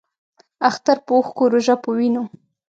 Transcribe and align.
اختر 0.69 0.97
پۀ 1.05 1.11
اوښکو، 1.15 1.43
روژۀ 1.51 1.75
پۀ 1.83 1.89
وینو 1.97 2.23